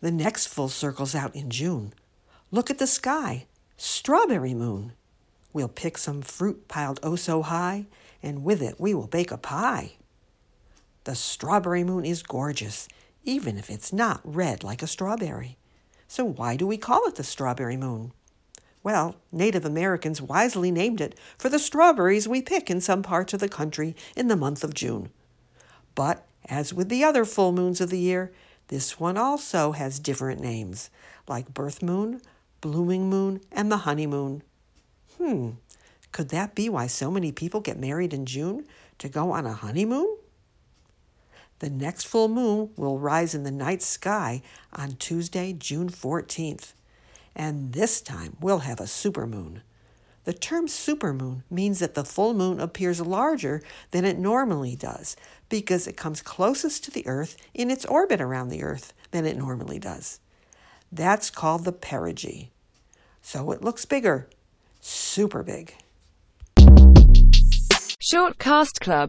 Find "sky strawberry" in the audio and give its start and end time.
2.86-4.54